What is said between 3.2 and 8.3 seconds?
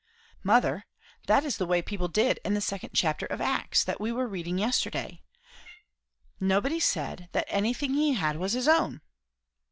of Acts, that we were reading yesterday. Nobody said that anything he